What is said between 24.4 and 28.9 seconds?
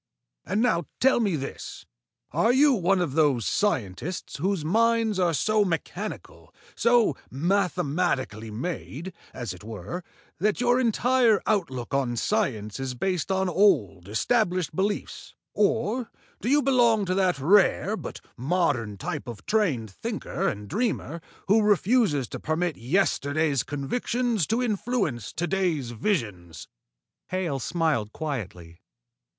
to influence to day's visions?" Hale smiled quietly.